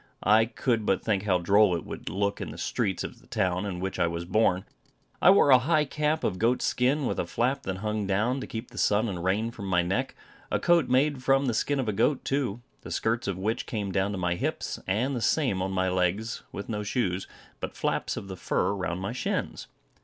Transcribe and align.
I 0.23 0.45
could 0.45 0.83
but 0.83 1.03
think 1.03 1.25
how 1.25 1.37
droll 1.37 1.75
it 1.75 1.85
would 1.85 2.09
look 2.09 2.41
in 2.41 2.49
the 2.49 2.57
streets 2.57 3.03
of 3.03 3.21
the 3.21 3.27
town 3.27 3.67
in 3.67 3.79
which 3.79 3.99
I 3.99 4.07
was 4.07 4.25
born. 4.25 4.65
I 5.21 5.29
wore 5.29 5.51
a 5.51 5.59
high 5.59 5.85
cap 5.85 6.23
of 6.23 6.39
goat's 6.39 6.65
skin, 6.65 7.05
with 7.05 7.19
a 7.19 7.27
flap 7.27 7.61
that 7.67 7.77
hung, 7.77 8.07
down, 8.07 8.41
to 8.41 8.47
keep 8.47 8.71
the 8.71 8.79
sun 8.79 9.07
and 9.07 9.23
rain 9.23 9.51
from 9.51 9.67
my 9.67 9.83
neck, 9.83 10.15
a 10.49 10.59
coat 10.59 10.89
made 10.89 11.21
from 11.21 11.45
the 11.45 11.53
skin 11.53 11.79
of 11.79 11.87
a 11.87 11.93
goat 11.93 12.25
too, 12.25 12.63
the 12.81 12.89
skirts 12.89 13.27
of 13.27 13.37
which 13.37 13.67
came 13.67 13.91
down 13.91 14.11
to 14.11 14.17
my 14.17 14.33
hips, 14.33 14.79
and 14.87 15.15
the 15.15 15.21
same 15.21 15.61
on 15.61 15.71
my 15.71 15.87
legs, 15.87 16.41
with 16.51 16.67
no 16.67 16.81
shoes, 16.81 17.27
but 17.59 17.77
flaps 17.77 18.17
of 18.17 18.27
the 18.27 18.35
fur 18.35 18.73
round 18.73 19.01
my 19.01 19.13
shins. 19.13 19.67